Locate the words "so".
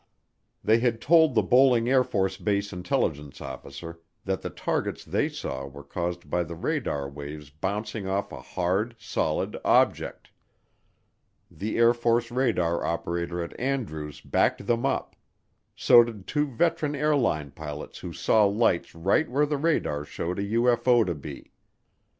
15.75-16.03